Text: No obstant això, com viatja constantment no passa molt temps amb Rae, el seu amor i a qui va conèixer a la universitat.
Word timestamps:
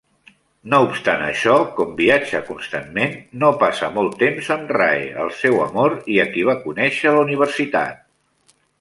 No 0.73 0.77
obstant 0.85 1.19
això, 1.25 1.57
com 1.79 1.91
viatja 1.99 2.41
constantment 2.47 3.13
no 3.45 3.53
passa 3.65 3.91
molt 3.99 4.17
temps 4.25 4.51
amb 4.59 4.75
Rae, 4.81 5.07
el 5.27 5.33
seu 5.45 5.63
amor 5.69 5.99
i 6.17 6.21
a 6.25 6.29
qui 6.35 6.51
va 6.53 6.61
conèixer 6.69 7.11
a 7.11 7.17
la 7.21 7.25
universitat. 7.31 8.07